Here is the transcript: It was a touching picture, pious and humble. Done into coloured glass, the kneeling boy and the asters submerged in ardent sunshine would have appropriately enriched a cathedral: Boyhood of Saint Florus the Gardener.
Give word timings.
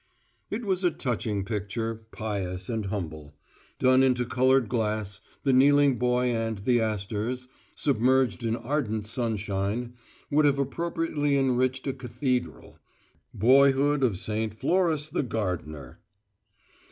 It 0.49 0.65
was 0.65 0.83
a 0.83 0.89
touching 0.89 1.45
picture, 1.45 2.07
pious 2.11 2.69
and 2.69 2.87
humble. 2.87 3.33
Done 3.77 4.01
into 4.01 4.25
coloured 4.25 4.67
glass, 4.67 5.19
the 5.43 5.53
kneeling 5.53 5.99
boy 5.99 6.33
and 6.35 6.57
the 6.57 6.81
asters 6.81 7.47
submerged 7.75 8.41
in 8.43 8.55
ardent 8.55 9.05
sunshine 9.05 9.93
would 10.31 10.45
have 10.45 10.57
appropriately 10.57 11.37
enriched 11.37 11.85
a 11.85 11.93
cathedral: 11.93 12.79
Boyhood 13.31 14.03
of 14.03 14.17
Saint 14.17 14.55
Florus 14.55 15.07
the 15.07 15.21
Gardener. 15.21 15.99